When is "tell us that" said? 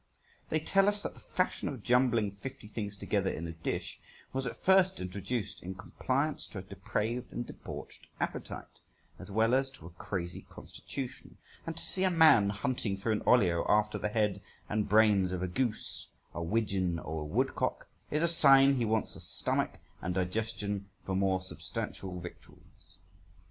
0.59-1.13